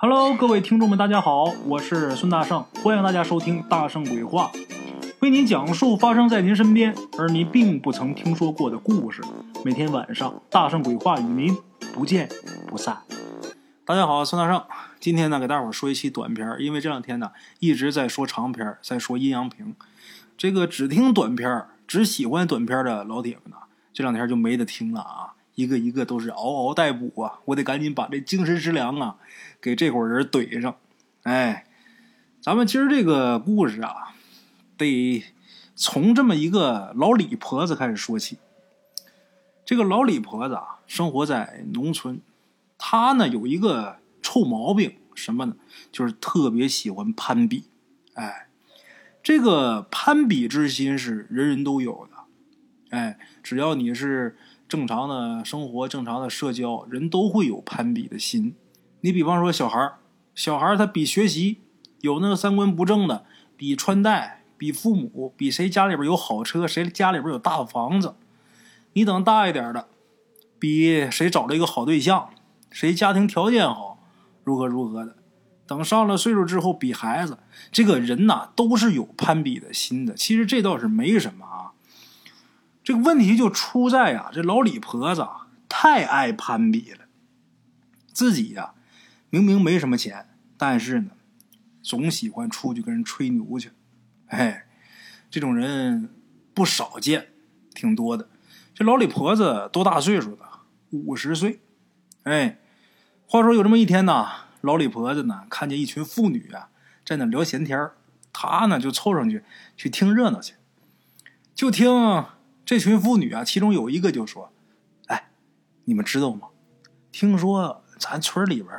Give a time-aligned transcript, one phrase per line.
[0.00, 4.48] Hello，各位听众们，大家好，我是孙大圣，欢迎大家收听《大圣鬼话》，
[5.18, 9.20] 为您讲述发生在您身边而您并不曾听说过的故事。
[9.64, 11.56] 每天晚上，《大圣鬼话》与您
[11.92, 12.28] 不见
[12.68, 12.98] 不散。
[13.84, 14.62] 大家好，孙大圣，
[15.00, 19.74] 今天呢给大伙儿说一期短片，因为这两天呢一直在说长片儿，在说阴阳瓶，
[20.36, 23.56] 这个只听短片儿、只喜欢短片的老铁们呢，
[23.92, 25.34] 这两天就没得听了啊。
[25.58, 27.40] 一个一个都是嗷嗷待哺啊！
[27.46, 29.16] 我得赶紧把这精神食粮啊，
[29.60, 30.76] 给这伙人怼上。
[31.24, 31.66] 哎，
[32.40, 34.14] 咱们今儿这个故事啊，
[34.76, 35.24] 得
[35.74, 38.38] 从这么一个老李婆子开始说起。
[39.64, 42.20] 这个老李婆子啊，生活在农村，
[42.78, 45.56] 她呢有一个臭毛病，什么呢？
[45.90, 47.64] 就是特别喜欢攀比。
[48.14, 48.46] 哎，
[49.24, 52.96] 这个攀比之心是人人都有的。
[52.96, 54.36] 哎，只要你是。
[54.68, 58.54] 正常的生活，正常的社交，人都会有攀比的心。
[59.00, 59.94] 你比方说小孩儿
[60.34, 61.58] 小孩儿他比学习，
[62.00, 63.24] 有那个三观不正的，
[63.56, 68.16] 比穿戴，比父母，比谁家里边有好车，谁家里边有大房子。
[68.92, 69.88] 你等大一点的，
[70.58, 72.28] 比谁找了一个好对象，
[72.70, 73.98] 谁家庭条件好，
[74.44, 75.16] 如何如何的。
[75.66, 77.38] 等上了岁数之后，比孩子，
[77.70, 80.14] 这个人呐都是有攀比的心的。
[80.14, 81.72] 其实这倒是没什么啊。
[82.88, 85.22] 这个问题就出在啊，这老李婆子
[85.68, 87.00] 太爱攀比了。
[88.14, 88.72] 自己呀，
[89.28, 91.10] 明明没什么钱，但是呢，
[91.82, 93.72] 总喜欢出去跟人吹牛去。
[94.28, 94.64] 哎，
[95.30, 96.08] 这种人
[96.54, 97.28] 不少见，
[97.74, 98.30] 挺多的。
[98.74, 100.60] 这老李婆子多大岁数了？
[100.88, 101.60] 五十岁。
[102.22, 102.58] 哎，
[103.26, 104.28] 话说有这么一天呢，
[104.62, 106.70] 老李婆子呢看见一群妇女啊
[107.04, 107.98] 在那聊闲天儿，
[108.32, 109.44] 她呢就凑上去
[109.76, 110.54] 去听热闹去，
[111.54, 112.24] 就听。
[112.68, 114.52] 这群妇女啊，其中有一个就说
[115.08, 115.30] ：“哎，
[115.84, 116.48] 你们知道吗？
[117.10, 118.78] 听说咱村里边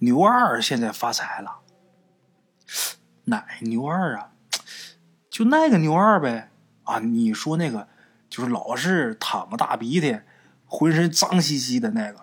[0.00, 1.58] 牛二现在发财了。
[3.26, 4.32] 哪牛二啊？
[5.30, 6.50] 就那个牛二呗。
[6.82, 7.86] 啊，你说那个
[8.28, 10.18] 就是老是淌个大鼻涕，
[10.66, 12.20] 浑身脏兮兮的那个，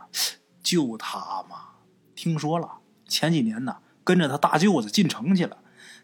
[0.62, 1.70] 就他嘛。
[2.16, 5.56] 听说了，前几年呢，跟着他大舅子进城去了，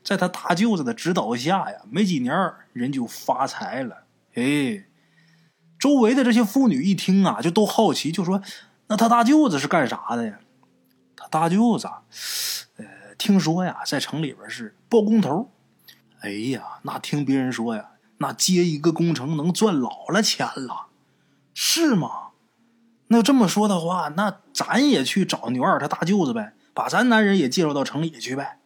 [0.02, 4.06] 在他大舅子的指导下呀，没几年人就发财了。
[4.36, 4.86] 哎。”
[5.80, 8.42] 周围的这些妇女一听啊，就都好奇，就说
[8.88, 10.40] ：“那他大舅子是干啥的呀？”
[11.16, 11.88] 他大舅子，
[12.78, 12.86] 呃，
[13.18, 15.52] 听说呀，在城里边是包工头。
[16.22, 20.88] 哎呀，那听别人说呀，那接一个工程能赚老了钱了，
[21.54, 22.30] 是吗？
[23.08, 28.60] 那这么说的话，那咱也去找牛二他大舅子呗，把咱男人也介绍到城里去呗。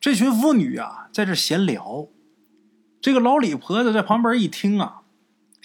[0.00, 2.06] 这群妇女啊，在这闲聊，
[3.00, 5.02] 这个老李婆子在旁边一听啊。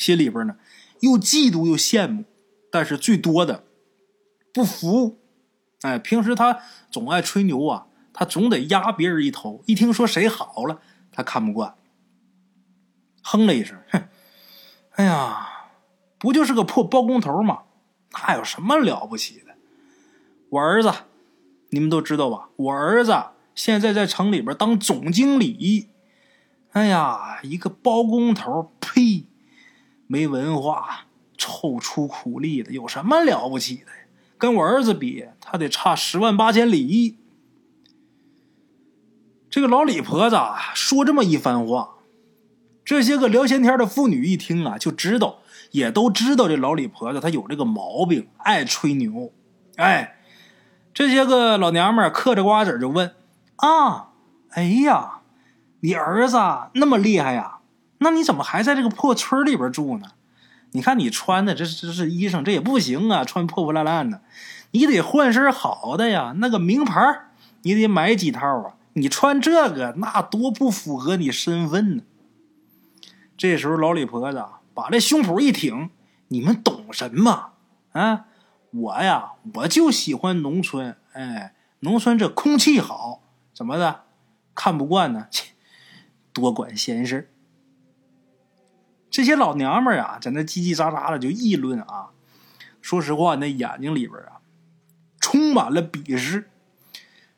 [0.02, 0.56] 心里边呢，
[1.02, 2.24] 又嫉妒又羡慕，
[2.72, 3.64] 但是最多的
[4.52, 5.20] 不服。
[5.82, 9.64] 哎，平时他总爱吹牛啊，他总得压别人一头。
[9.68, 10.82] 一听说谁好了，
[11.12, 11.76] 他看不惯，
[13.22, 14.08] 哼了一声，哼，
[14.94, 15.68] 哎呀，
[16.18, 17.60] 不就是个破包工头吗？
[18.28, 19.54] 那有什么了不起的？
[20.50, 20.92] 我儿子，
[21.70, 22.50] 你们都知道吧？
[22.56, 23.16] 我儿子
[23.54, 25.90] 现在在城里边当总经理。
[26.72, 29.28] 哎呀，一个包工头，呸！
[30.12, 31.06] 没文化、
[31.38, 33.86] 臭出苦力的，有什么了不起的？
[34.38, 37.16] 跟我儿子比，他得差十万八千里。
[39.50, 40.38] 这个老李婆子
[40.74, 41.92] 说这么一番话，
[42.84, 45.40] 这些个聊闲天的妇女一听啊，就知道，
[45.72, 49.32] 也都知道这老李婆子她有这个毛病，爱吹牛。
[49.78, 50.18] 哎，
[50.94, 53.16] 这些个老娘们嗑着瓜子就问
[53.56, 54.10] ：“啊，
[54.50, 55.22] 哎呀，
[55.80, 56.38] 你儿子
[56.74, 57.60] 那么厉害呀？”
[58.04, 60.08] 那你怎么还在这个破村里边住呢？
[60.72, 64.22] 你看你穿的这这是衣裳，这也不行啊，穿破破烂烂的，
[64.72, 66.34] 你得换身好的呀。
[66.38, 67.00] 那个名牌
[67.62, 68.74] 你得买几套啊。
[68.94, 72.04] 你穿这个那多不符合你身份呢。
[73.38, 75.92] 这时候老李婆子把这胸脯一挺
[76.30, 77.52] ：“你们懂什么
[77.92, 78.26] 啊？
[78.72, 80.98] 我呀，我就喜欢农村。
[81.14, 83.22] 哎，农村这空气好，
[83.54, 84.06] 怎么的？
[84.56, 85.28] 看不惯呢？
[85.30, 85.52] 切，
[86.34, 87.30] 多管闲事。”
[89.12, 92.08] 这些老娘们儿啊，在那叽叽喳喳的就议论啊。
[92.82, 94.42] 说实话，那眼睛里边啊，
[95.20, 96.50] 充满了鄙视。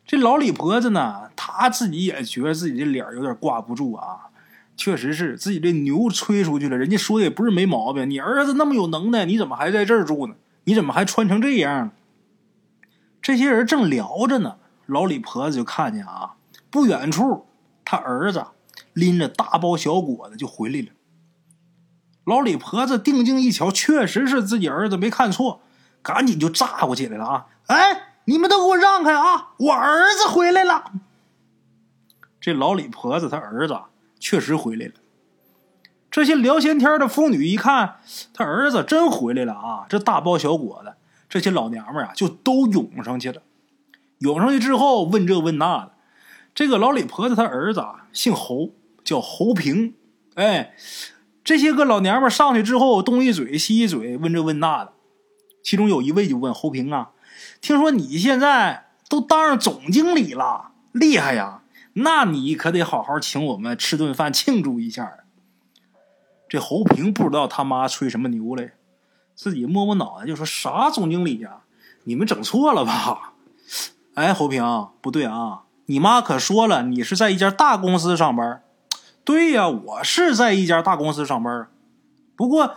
[0.06, 4.30] 这老李婆子呢，她自己也觉得自己这脸有点挂不住啊。
[4.76, 8.10] 确实是自己这牛吹出去了，人家说的也不是没毛病。
[8.10, 10.36] 你儿子那么有能耐，你怎么还在这儿住呢？
[10.64, 11.92] 你怎么还穿成这样？
[13.22, 16.36] 这些人正聊着呢，老李婆子就看见啊，
[16.70, 17.46] 不远处
[17.86, 18.46] 他儿子
[18.94, 20.88] 拎着大包小裹的就回来了。
[22.26, 25.62] 老李婆子定睛一瞧，确实是自己儿子，没看错，
[26.02, 27.46] 赶紧就炸过起来了啊！
[27.68, 29.54] 哎，你们都给我让开啊！
[29.58, 30.92] 我儿子回来了。
[32.40, 33.78] 这老李婆子她儿子
[34.20, 34.94] 确实回来了。
[36.10, 37.96] 这些聊闲天的妇女一看，
[38.34, 39.86] 他儿子真回来了啊！
[39.90, 40.96] 这大包小裹的，
[41.28, 43.42] 这些老娘们啊就都涌上去了。
[44.20, 45.92] 涌上去之后，问这问那的。
[46.54, 48.70] 这个老李婆子她儿子啊，姓侯，
[49.04, 49.96] 叫侯平。
[50.36, 50.76] 哎，
[51.44, 54.94] 这些个老娘们上去之后，东一嘴西一嘴，问这问那的。
[55.62, 57.12] 其中有一位就问侯平啊
[57.62, 61.62] ：“听说你现在都当上总经理了，厉害呀！
[61.94, 65.12] 那你可得好好请我们吃顿饭庆祝一下。”
[66.48, 68.74] 这侯平不知道他妈吹什么牛嘞，
[69.36, 71.62] 自己摸摸脑袋就说：“啥总经理呀？
[72.04, 73.34] 你们整错了吧？”
[74.16, 75.64] 哎，侯平，不对啊！
[75.88, 78.64] 你妈可说了，你是在一家大公司上班。
[79.26, 81.68] 对呀，我是在一家大公司上班，
[82.36, 82.76] 不过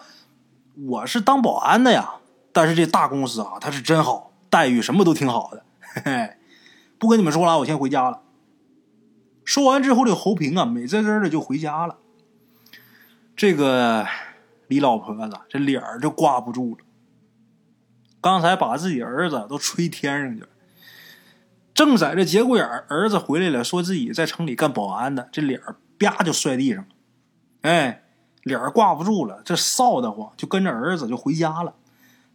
[0.74, 2.14] 我是当保安的呀。
[2.52, 5.62] 但是这大公司啊，它是真好，待遇什么都挺好的。
[5.80, 6.36] 嘿嘿，
[6.98, 8.22] 不跟你们说了，我先回家了。
[9.44, 11.98] 说完之后，这侯平啊，美滋滋的就回家了。
[13.36, 14.06] 这个
[14.68, 16.78] 李老婆子这脸儿就挂不住了。
[18.22, 20.48] 刚才把自己儿子都吹天上去了，
[21.74, 26.88] 正在这节骨眼儿，儿子回来了，说自己在城里干保安的，这脸儿啪就摔地上了。
[27.62, 28.02] 哎，
[28.42, 31.74] 脸挂不住了，这臊得慌，就跟着儿子就回家了。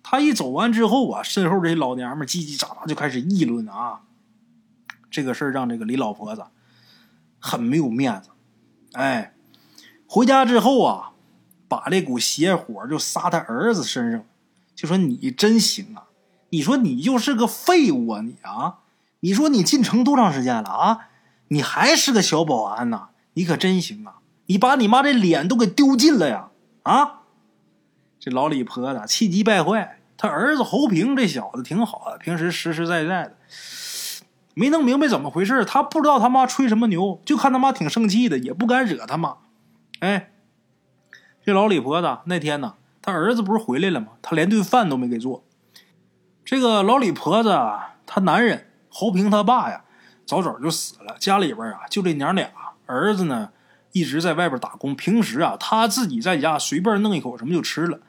[0.03, 4.01] 他一走完之后啊，身后这些老娘们叽叽喳喳就开始议论啊。
[5.09, 6.45] 这个事儿让这个李老婆子
[7.39, 8.29] 很没有面子。
[8.93, 9.33] 哎，
[10.07, 11.11] 回家之后啊，
[11.67, 14.25] 把这股邪火就撒他儿子身上，
[14.75, 16.07] 就说你真行啊！
[16.49, 18.79] 你说你就是个废物啊你啊！
[19.21, 21.07] 你说你进城多长时间了啊？
[21.47, 23.10] 你还是个小保安呐？
[23.33, 24.15] 你可真行啊！
[24.47, 26.49] 你把你妈这脸都给丢尽了呀！
[26.83, 27.21] 啊！
[28.19, 33.37] 这老李婆子气急败坏，他儿子侯平这小子挺好的，平时实实在在的，
[34.53, 39.37] 没弄明白怎么回事他不知道他妈吹什么牛，就看他妈挺生气的，也不敢惹他妈。
[40.01, 40.31] 哎，
[41.43, 44.09] 这老李婆子那天呢，他儿子不是回来了吗？
[44.21, 45.43] 他连顿饭都没给做。
[46.43, 47.49] 这个老李婆子，
[48.05, 49.85] 他男人侯平他爸呀，
[50.25, 52.51] 早早就死了，家里边啊就这娘俩，
[52.91, 53.51] 儿子呢
[53.93, 57.99] 一直在外边打工，平时啊他自己在家随便弄一口什么就吃了。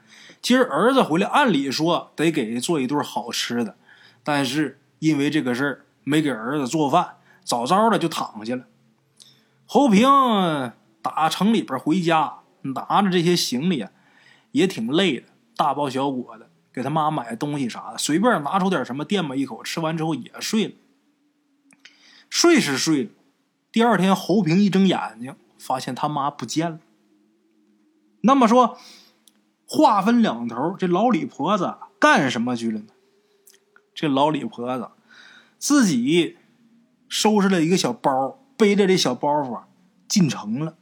[0.41, 3.77] 今儿儿子回来，按理说得给做一顿好吃的，
[4.23, 8.65] 但是因为这个事儿没给儿子做饭，早早的就躺下了。
[9.65, 10.05] 侯平
[11.01, 13.91] 打城里边回家，拿着这些行李啊，
[14.51, 20.73] 也挺累的，大包小裹的，给他妈买东西啥的，随便拿出点什么垫吧一口，吃完之后也睡了。
[22.29, 23.09] 睡是睡了，
[23.73, 26.79] 第二天侯平一睁眼睛，发现他妈不见了。
[28.21, 28.77] 那么说。
[29.65, 32.87] 话分两头，这老李婆子干什么去了呢？
[33.95, 34.91] 这老李婆子
[35.57, 36.37] 自己
[37.07, 39.63] 收拾了一个小包，背着这小包袱
[40.07, 40.75] 进城了。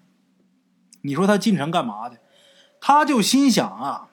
[1.04, 2.18] 你说他进城干嘛的？
[2.82, 4.10] 他就心想啊，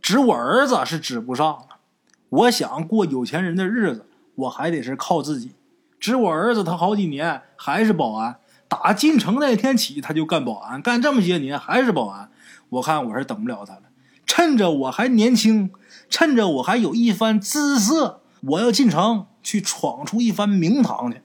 [0.00, 1.80] 指我儿子是指不上了。
[2.28, 4.06] 我想过有钱人的日子，
[4.36, 5.56] 我还得是靠自己。
[6.02, 12.28] 指我儿子，他好几年还是保安，打进城那天起他就干保安，干这么些年还是保安。
[12.70, 13.82] 我看我是等不了他了，
[14.26, 15.70] 趁着我还年轻，
[16.10, 21.22] 趁着我还有一番姿色，我要进城去闯出一番名堂去。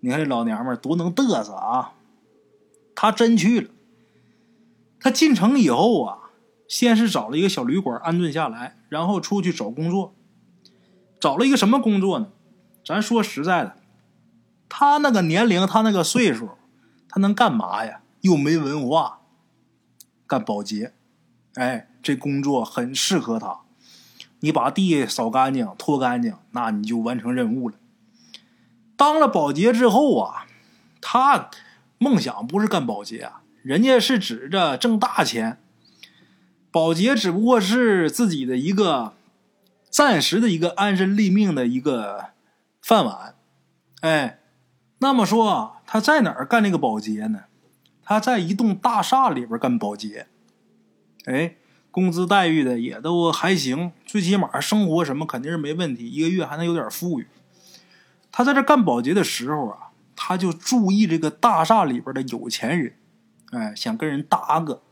[0.00, 1.92] 你看这老娘们多能嘚瑟啊！
[2.94, 3.68] 他真去了。
[4.98, 6.18] 他进城以后啊，
[6.66, 10.14] 先是找了一个小旅馆安顿下来，然后出去找工作。
[11.20, 12.28] 找了一个什么工作呢？
[12.86, 13.76] 咱说实在的，
[14.68, 16.50] 他那个年龄，他那个岁数，
[17.08, 18.00] 他能干嘛呀？
[18.20, 19.20] 又没文化。
[20.26, 20.92] 干保洁，
[21.54, 23.60] 哎，这工作很适合他。
[24.40, 27.76] 你把地扫干净、拖干净，那你就完成任务了。
[28.96, 30.46] 当了保洁之后啊，
[31.00, 31.50] 他
[31.98, 35.58] 梦想不是干保洁啊，人家是指着挣大钱。
[36.70, 39.14] 保洁只不过是自己的一个
[39.88, 42.26] 暂时的一个安身立命的一个
[42.82, 43.34] 饭碗。
[44.02, 44.38] 哎，
[45.00, 47.44] 那么说他在哪儿干这个保洁呢？
[48.02, 50.26] 他在一栋大厦里边干保洁，
[51.26, 51.56] 哎，
[51.90, 57.28] 工资待遇的也都还行，最起码生活什么肯定是没问题，一个月还能有点富裕。
[58.32, 62.94] 他在这干保洁的时候啊，他就注意这个大厦里边的有钱人，
[63.50, 64.82] 哎，想跟人搭个，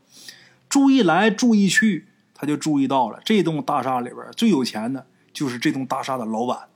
[0.69, 6.69] 注意来注意去，他就注意到了这栋大厦里边最有钱的就是这栋大厦的老板。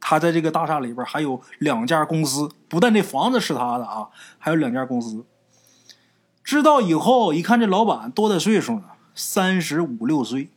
[0.00, 5.24] 他在这个大厦里边还有两家公司，不但这房子是他的啊，还有两家公司。
[6.44, 8.84] 知道以后一看，这老板多大岁数呢？
[9.14, 10.50] 三十五六岁，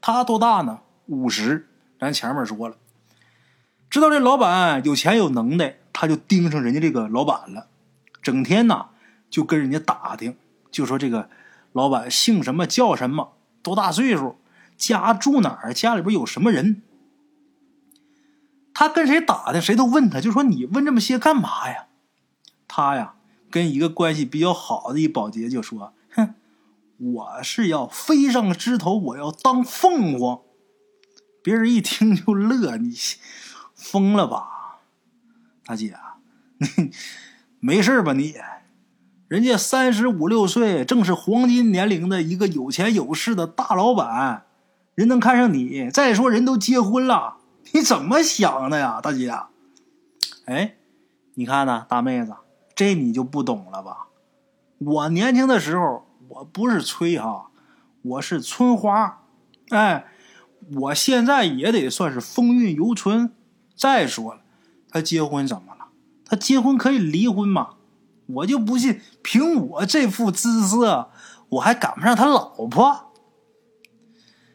[0.00, 0.80] 他多大呢？
[1.06, 1.68] 五十。
[1.98, 2.76] 咱前面说了，
[3.88, 7.68] 知道这老板有钱有能耐，他就盯上人家这个老板了，
[8.20, 8.86] 整天呐
[9.30, 10.36] 就跟人家打听，
[10.70, 11.28] 就说这个
[11.72, 14.36] 老板姓什么叫什么，多大岁数，
[14.76, 16.82] 家住哪儿，家里边有什么人。
[18.74, 21.86] 他跟谁打听，谁都问他，就说你问这么些干嘛呀？
[22.66, 23.14] 他呀，
[23.50, 26.34] 跟一个关系比较好的一保洁就说：“哼，
[26.98, 30.40] 我是要飞上枝头，我要当凤凰。”
[31.44, 32.94] 别人一听就乐，你
[33.74, 34.78] 疯了吧，
[35.66, 35.96] 大姐？
[36.58, 36.92] 你
[37.58, 38.36] 没事吧你？
[39.26, 44.44] 人家三十五六岁，正是黄金年龄的一个有钱有势的大老板，
[44.94, 45.90] 人能看上你？
[45.90, 47.38] 再说人都结婚了，
[47.70, 49.32] 你怎么想的呀，大姐？
[50.46, 50.74] 哎，
[51.34, 52.34] 你看呢，大妹子。
[52.74, 54.08] 这你就不懂了吧？
[54.78, 57.50] 我年轻的时候，我不是吹哈，
[58.02, 59.22] 我是村花，
[59.68, 60.06] 哎，
[60.76, 63.32] 我现在也得算是风韵犹存。
[63.76, 64.40] 再说了，
[64.88, 65.88] 他结婚怎么了？
[66.24, 67.74] 他结婚可以离婚吗？
[68.26, 71.10] 我就不信，凭我这副姿色，
[71.50, 73.12] 我还赶不上他老婆。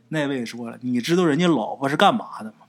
[0.10, 2.67] 那位说了，你知道人家老婆是干嘛的吗？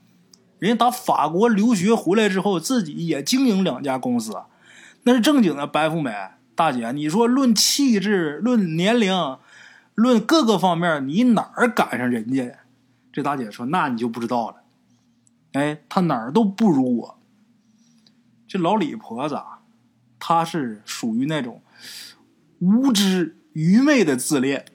[0.59, 4.33] 人家打法国留学回来之后，自己也经营两家公司。
[5.03, 6.13] 那是正经的白富美
[6.53, 9.37] 大姐，你说论气质、论年龄、
[9.95, 12.55] 论各个方面，你哪儿赶上人家呀？
[13.11, 14.57] 这大姐说：“那你就不知道了。”
[15.53, 17.19] 哎，她哪儿都不如我。
[18.47, 19.61] 这老李婆子，啊
[20.19, 21.61] 她是属于那种
[22.59, 24.65] 无知愚昧的自恋，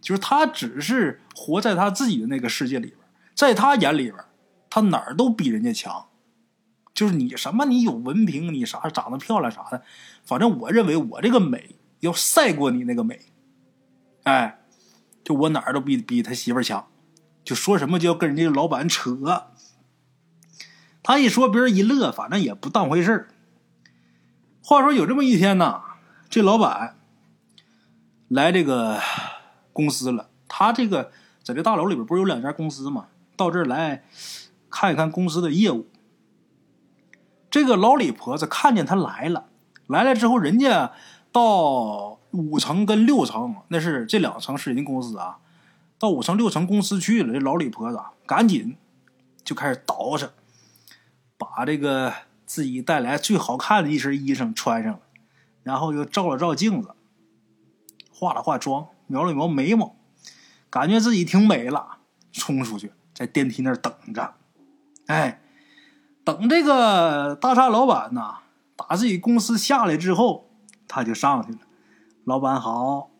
[0.00, 2.98] 就是她只是活在她自己的那个世界里边，
[3.34, 4.16] 在她眼里边，
[4.74, 6.06] 他哪儿都比人家强。
[6.92, 9.82] 就是你什么，你有文凭，你啥长得漂亮啥的，
[10.24, 13.20] 反正我认为我这个美要赛过你那个美，
[14.24, 14.58] 哎，
[15.22, 16.88] 就我哪儿都比比他媳妇儿强，
[17.44, 19.46] 就说什么就要跟人家老板扯，
[21.04, 23.28] 他一说别人一乐，反正也不当回事儿
[24.60, 25.82] 话说有这么一天呢，
[26.28, 26.96] 这老板
[28.26, 29.00] 来这个
[29.72, 31.12] 公司了，他这个
[31.44, 33.06] 在这大楼里边不是有两家公司吗？
[33.36, 34.04] 到这儿来
[34.74, 35.86] 看一看公司的业务。
[37.48, 39.46] 这个老李婆子看见他来了，
[39.86, 40.90] 来了之后，人家
[41.30, 45.38] 到五层跟六层，那是这两层是人家公司啊。
[45.96, 48.76] 到五层六层公司去了，这老李婆子赶紧
[49.44, 50.30] 就开始捯饬，
[51.38, 52.12] 把这个
[52.44, 55.00] 自己带来最好看的一身衣裳穿上了，
[55.62, 56.90] 然后又照了照镜子，
[58.12, 59.94] 化了化妆，描了描眉毛，
[60.68, 61.98] 感觉自己挺美了，
[62.32, 64.34] 冲出去在电梯那儿等着，
[65.06, 65.40] 哎。
[66.24, 68.38] 等这个大厦老板呐，
[68.76, 70.48] 打自己公司下来之后，
[70.88, 71.58] 他就上去了。
[72.24, 73.10] 老板好，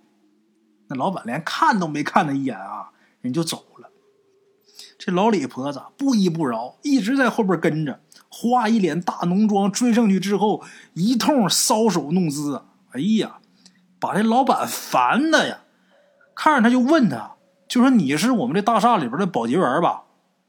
[0.87, 3.91] 那老板连看都没看他一眼啊，人就走了。
[4.99, 8.01] 这老李婆子不依不饶，一直在后边跟着，
[8.31, 10.65] 化一脸大浓妆追上去之后，
[10.95, 12.63] 一通搔首弄姿。
[12.93, 13.37] 哎呀，
[14.01, 15.59] 把这老板烦的呀！
[16.35, 17.35] 看着他就问他，
[17.69, 20.05] 就说你是我们这大厦里边的保洁员吧？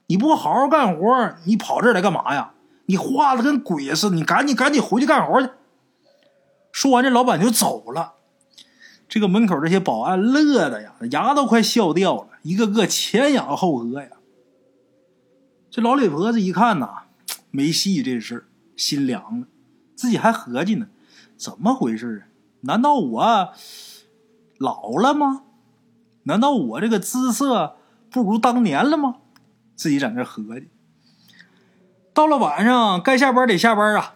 [0.08, 2.54] 你不好好干活，你跑这儿来干嘛呀？
[2.86, 5.50] 你画的跟鬼似的，你赶紧赶紧回去干活去。
[6.72, 8.14] 说完，这老板就走了。
[9.08, 14.10] 这个门口这些保安乐的呀，牙都快笑掉了，一个个前仰后合呀。
[15.72, 17.04] 这老李婆子一看呐，
[17.52, 19.48] 没戏这事心凉了，
[19.96, 20.88] 自己还合计呢，
[21.38, 22.30] 怎么回事啊？
[22.62, 23.54] 难道我
[24.58, 25.44] 老了吗？
[26.24, 27.78] 难道我这个姿色
[28.10, 29.18] 不如当年了吗？
[29.76, 30.70] 自己在那合计。
[32.14, 34.14] 到了晚上，该下班得下班啊。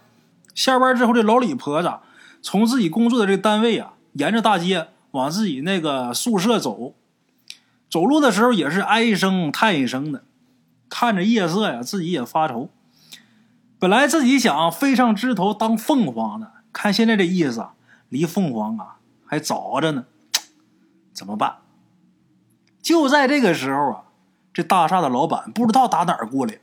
[0.56, 1.94] 下班之后，这老李婆子
[2.42, 6.96] 从自己工作的这个单位啊，沿着大街往自己那个宿舍走。
[7.90, 10.24] 走路的时候也是唉声叹一声的，
[10.90, 12.70] 看着夜色呀，自己也发愁。
[13.78, 17.74] 本来自己想飞上枝头当凤凰的，看现在这意思啊，
[18.10, 20.06] 离凤凰啊还早着呢，
[21.14, 21.58] 怎么办？
[22.82, 24.04] 就在这个时候啊。
[24.60, 26.60] 这大厦的老板不知道打哪儿过来了，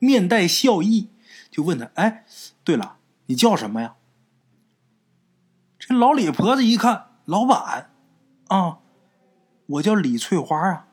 [0.00, 1.08] 面带笑意，
[1.52, 2.26] 就问他：“哎，
[2.64, 3.94] 对了，你叫什么呀？”
[5.78, 7.92] 这老李婆子一看，老板，
[8.48, 8.80] 啊，
[9.66, 10.88] 我叫李翠花啊，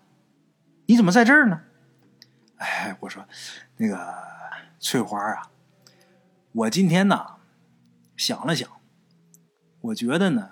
[0.86, 1.62] 你怎么在这儿呢？
[2.58, 3.26] 哎，我说，
[3.78, 4.16] 那个
[4.80, 5.50] 翠花啊，
[6.52, 7.38] 我今天呢
[8.16, 8.70] 想了想，
[9.82, 10.52] 我觉得呢，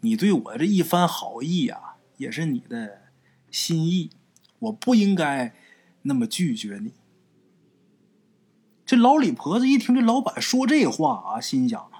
[0.00, 3.02] 你对我这一番好意啊，也是你的
[3.52, 4.10] 心意。
[4.58, 5.54] 我不应该
[6.02, 6.92] 那么拒绝你。
[8.84, 11.90] 这老李婆子一听这老板说这话啊，心想：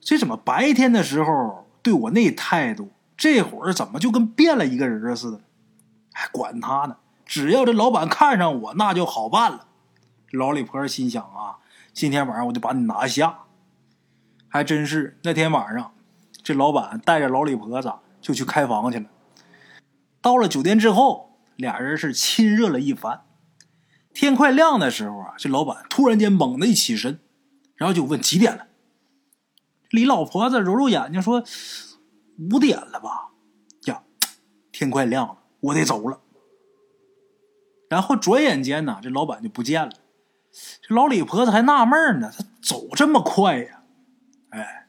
[0.00, 5.40] 这怎么白天的时候对我那态度，这会儿怎么就跟变了一个人似的？
[6.12, 6.98] 还管他呢！
[7.26, 9.66] 只要这老板看上我，那就好办了。
[10.30, 11.58] 老李婆心想啊，
[11.92, 13.40] 今天晚上我就把你拿下。
[14.48, 15.92] 还真是那天晚上，
[16.40, 19.06] 这老板带着老李婆子就去开房去了。
[20.20, 23.22] 到了酒店之后，俩人是亲热了一番。
[24.12, 27.18] 天快亮的时候啊，这老板突然间猛地一起身，
[27.76, 28.68] 然后就问几点了。
[29.90, 31.44] 李老婆子揉揉眼睛说
[32.50, 33.30] ：“五点了吧？
[33.86, 34.02] 呀，
[34.72, 36.20] 天快亮了，我得走了。”
[37.90, 39.92] 然后转眼间呢，这老板就不见了。
[40.80, 43.82] 这老李婆子还纳闷呢，他走这么快呀？
[44.50, 44.86] 哎，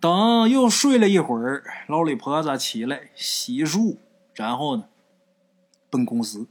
[0.00, 3.96] 等又睡了一会儿，老李婆子起来洗漱，
[4.34, 4.84] 然后呢，
[5.92, 6.48] 奔公司。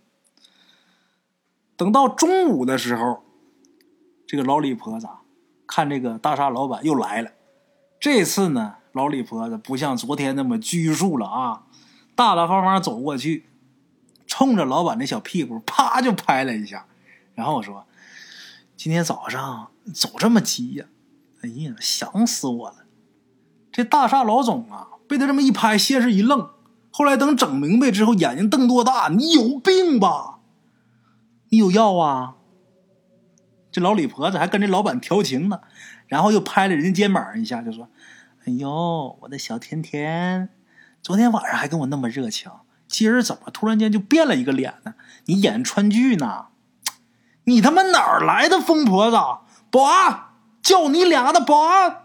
[1.76, 3.24] 等到中午的时候，
[4.28, 5.08] 这个老李婆子
[5.66, 7.32] 看这个大厦老板又来了。
[8.00, 11.64] 这次呢，老李婆子不像昨天那么拘束了啊，
[12.14, 13.48] 大大方方走过去，
[14.28, 16.86] 冲着老板那小屁股啪就拍了一下，
[17.34, 17.88] 然后我说
[18.78, 20.86] ：“今天早上走这么急呀？
[21.42, 22.86] 哎呀，想死我了！”
[23.74, 26.50] 这大厦老总啊，被他这么一拍，先是一愣，
[26.92, 29.08] 后来等整明白之后，眼睛瞪多大？
[29.10, 30.40] 你有病吧？
[31.50, 32.36] 你有药啊？
[33.72, 35.62] 这老李婆子还跟这老板调情呢。
[36.08, 37.88] 然后又拍了人家肩膀一下，就说
[38.44, 40.50] ：“哎呦，我的小甜甜，
[41.02, 42.52] 昨天晚上还跟我那么热情，
[42.86, 44.96] 今儿怎么突然间就变了一个脸呢？
[45.28, 46.48] 你演川剧呢？
[47.46, 49.16] 你他妈哪儿来的疯婆子？
[49.70, 50.26] 保安，
[50.62, 52.01] 叫你俩的保安！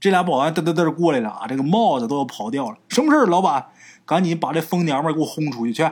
[0.00, 2.78] 这俩保安嘚嘚嘚过来了啊，这个帽子都要跑掉了。
[2.88, 3.66] 什么事老板，
[4.04, 5.82] 赶紧把这疯娘们给我轰出去去！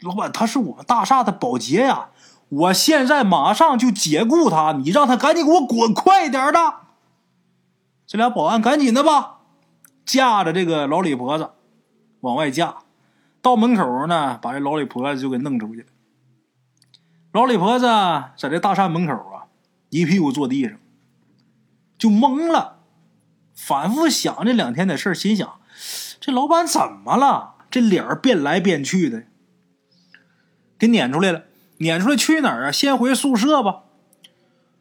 [0.00, 2.08] 老板，他是我们大厦的保洁呀。”
[2.52, 6.74] 我现在马上就解雇他，你让他赶紧给我滚，快点的！
[8.06, 9.38] 这俩保安赶紧的吧，
[10.04, 11.52] 架着这个老李婆子
[12.20, 12.80] 往外架，
[13.40, 15.86] 到门口呢，把这老李婆子就给弄出去。
[17.32, 17.86] 老李婆子
[18.36, 19.48] 在这大厦门口啊，
[19.88, 20.76] 一屁股坐地上，
[21.96, 22.80] 就懵了，
[23.64, 25.60] 反复想这两天的事儿心想：
[26.20, 27.54] 这老板怎么了？
[27.70, 29.22] 这脸儿变来变去的，
[30.76, 31.44] 给撵出来了。
[31.78, 32.72] 撵出来去哪儿啊？
[32.72, 33.84] 先回宿舍吧。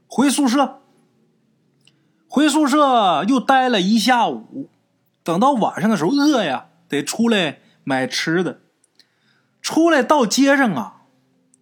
[0.07, 0.81] 回宿舍，
[2.27, 4.69] 回宿舍又待了一下午。
[5.23, 8.61] 等到晚上的时候，饿呀，得出来买吃的。
[9.61, 11.03] 出来到街上啊，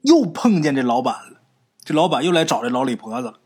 [0.02, 1.42] 又碰见这老板了。
[1.84, 3.40] 这老板又来找这老李婆子了。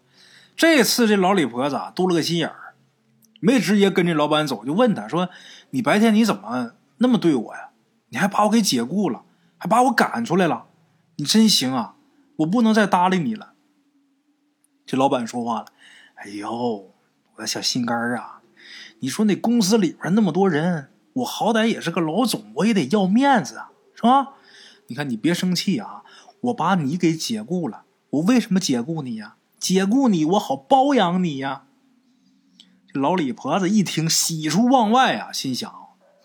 [0.55, 2.72] 这次这老李婆子啊，多了个心眼儿，
[3.43, 5.29] 没直接跟这老板走，就问他说
[5.71, 7.71] ：“你白天你怎么那么对我呀？
[8.07, 9.23] 你还把我给解雇了，
[9.57, 10.67] 还把我赶出来了。”
[11.17, 11.95] 你真行啊！
[12.37, 13.51] 我不能再搭理你了。
[14.85, 15.65] 这老板说话了
[16.15, 16.49] ：“哎呦，
[17.35, 18.41] 我的小心肝啊！
[18.99, 24.35] 你说那公司里边那么多人，我好歹也是个老总，我也得要面子啊，是吧？
[24.87, 26.03] 你看，你别生气啊！
[26.39, 29.35] 我把你给解雇了，我为什么解雇你呀？
[29.59, 31.65] 解雇你，我好包养你呀！”
[32.93, 35.73] 老李婆子一听，喜出望外啊，心想：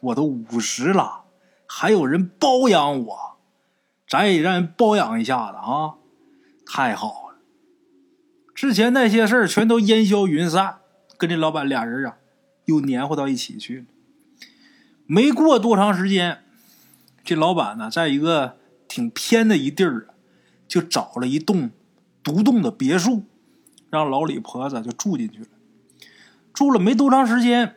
[0.01, 1.25] 我都五十了，
[1.67, 3.39] 还有人包养我。
[4.07, 5.97] 咱也让人包养一下子啊，
[6.65, 7.39] 太好了！
[8.55, 10.79] 之前那些事儿全都烟消云散，
[11.17, 12.17] 跟这老板俩人啊
[12.65, 13.85] 又黏糊到一起去了。
[15.07, 16.43] 没过多长时间，
[17.23, 18.57] 这老板呢，在一个
[18.89, 20.09] 挺偏的一地儿，
[20.67, 21.71] 就找了一栋
[22.23, 23.25] 独栋的别墅，
[23.91, 25.49] 让老李婆子就住进去了。
[26.53, 27.77] 住了没多长时间，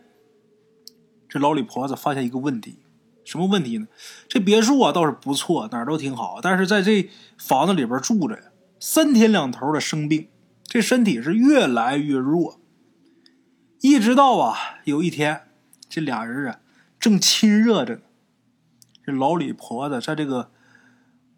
[1.29, 2.79] 这老李婆子发现一个问题。
[3.23, 3.87] 什么问题呢？
[4.27, 8.41] 这别墅啊倒是不错，哪儿都挺好，但是在这房子里边住着呀，
[8.79, 10.27] 三天两头的生病，
[10.63, 12.59] 这身体是越来越弱。
[13.79, 15.41] 一直到啊有一天，
[15.87, 16.59] 这俩人啊
[16.99, 18.01] 正亲热着呢，
[19.05, 20.51] 这老李婆子在这个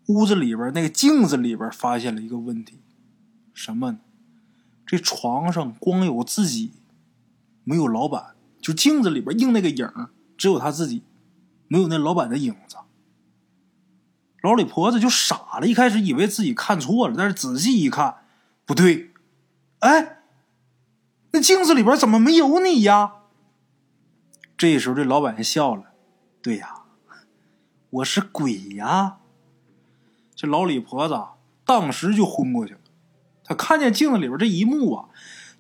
[0.08, 2.80] 屋子里边那个镜子里边发现了一个问题，
[3.54, 4.00] 什么呢？
[4.86, 6.72] 这床上光有自己，
[7.64, 9.90] 没有老板，就镜子里边映那个影
[10.38, 11.04] 只有他自己。
[11.70, 12.78] 没有那老板的影子，
[14.44, 15.66] 老李婆子就傻了。
[15.66, 18.18] 一开始以为自己看错了，但是仔细一看，
[18.64, 19.12] 不对，
[19.80, 20.20] 哎，
[21.32, 23.14] 那镜子里边怎么没有你呀？
[24.56, 25.86] 这时候这老板笑了，
[26.44, 26.84] 对呀，
[27.90, 29.18] 我是鬼呀！
[30.36, 31.20] 这老李婆子
[31.66, 32.80] 当时就昏过去了。
[33.44, 35.10] 他看见镜子里边这一幕啊，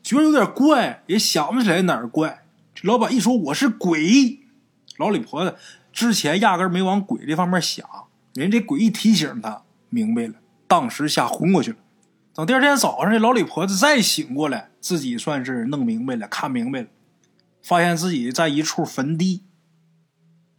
[0.03, 2.45] 觉得有点怪，也想不起来哪儿怪。
[2.75, 4.39] 这老板一说我是鬼，
[4.97, 5.55] 老李婆子。
[5.93, 7.87] 之前压根没往鬼这方面想，
[8.33, 10.33] 人这鬼一提醒他，明白了，
[10.67, 11.77] 当时吓昏过去了。
[12.33, 16.87] 等第二天早上，这老李婆子再醒过来，自己算是弄明白了，看明白了，
[17.61, 19.43] 发现自己在一处坟地。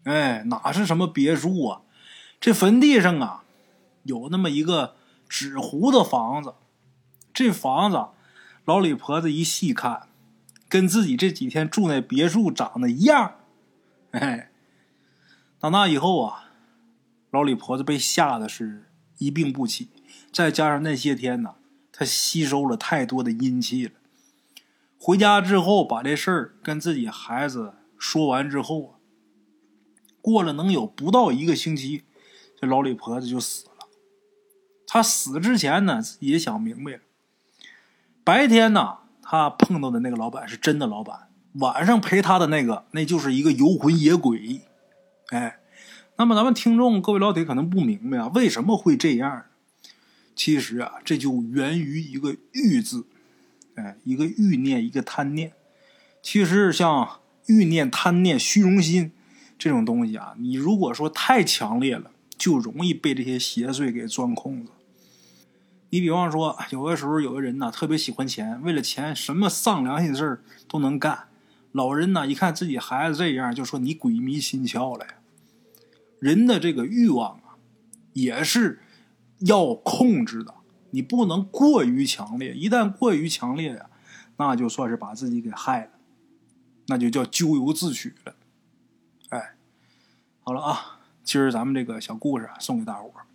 [0.04, 1.80] 哎，哪是什么别墅啊？
[2.40, 3.42] 这坟地上啊，
[4.04, 4.94] 有那么一个
[5.28, 6.54] 纸糊的房子。
[7.32, 7.98] 这房子，
[8.64, 10.08] 老李婆子一细看，
[10.70, 13.34] 跟自己这几天住那别墅长得一样。
[14.12, 14.50] 哎，
[15.58, 16.50] 到那以后啊，
[17.30, 18.84] 老李婆子被吓得是
[19.18, 19.90] 一病不起，
[20.32, 21.56] 再加上那些天呢，
[21.92, 23.92] 她吸收了太多的阴气了。
[24.98, 28.90] 回家之后，把这事儿跟自己孩子说完之后啊，
[30.22, 32.04] 过了能有不到一个星期，
[32.58, 33.88] 这老李婆子就死了。
[34.86, 37.00] 她死之前呢，也想明白了。
[38.24, 44.62] 白天呢，他碰到的那个老板是真的老板，晚上陪他的那个，那就是一个游魂野鬼。
[45.28, 45.58] 哎，
[46.16, 49.44] 那么咱们听众各位老铁可能不明白啊，为什么会这样？
[50.34, 53.06] 其实啊，这就源于一个“欲”字。
[53.74, 55.52] 哎，一个欲念，一个贪念。
[56.22, 59.12] 其实像欲念、贪念、虚荣心
[59.58, 64.70] 这种东西啊，你如果说太强烈了，就容易被这些邪祟给钻空子。
[65.94, 71.28] 你比方说，有的时候有的人呢特别喜欢钱，为了钱什么丧良心的事儿都能干。
[71.70, 75.14] 老人呢一看自己孩子这样，就说你鬼迷心窍了呀。
[76.18, 77.54] 人的这个欲望啊，
[78.12, 78.82] 也是
[79.38, 80.52] 要控制的。
[80.90, 83.88] 你不能过于强烈，一旦过于强烈呀，
[84.38, 85.90] 那就算是把自己给害了，
[86.88, 88.34] 那就叫咎由自取了。
[89.28, 89.54] 哎，
[90.40, 93.26] 好了啊，今儿咱们这个小故事啊，送给大伙儿，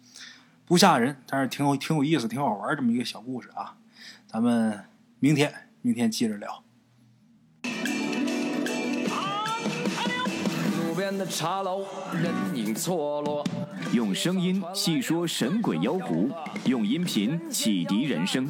[0.70, 3.76] 不吓人，但是挺有挺有意思、挺好玩这么一个小故事啊。
[4.28, 4.86] 咱们
[5.20, 5.52] 明天
[5.82, 6.64] 明天接着聊。
[11.10, 13.44] 边的茶楼，人影错落。
[13.94, 16.30] 用声音细说神鬼妖狐，
[16.66, 18.48] 用音频启迪人生。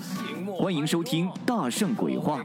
[0.58, 2.44] 欢迎收听《大圣鬼话》。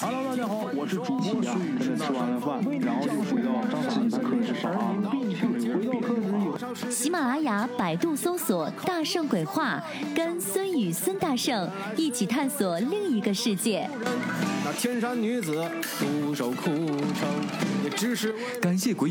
[0.00, 1.96] Hello，大家好，我是主播孙宇。
[1.96, 3.50] 吃完了饭，然后就回到
[3.90, 4.70] 自己的课室上
[6.88, 9.82] 喜马拉雅、百度搜索“大圣鬼话”，
[10.14, 13.90] 跟孙宇、孙大圣一起探索另一个世界。
[14.64, 15.64] 那天山女子
[15.98, 17.28] 独守空城，
[17.82, 19.10] 也只是感谢鬼